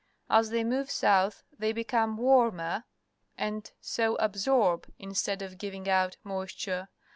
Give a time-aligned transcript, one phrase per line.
[0.31, 2.85] As they move south, they become warmer,
[3.37, 6.89] and so absorb, instead of giving out, moisture.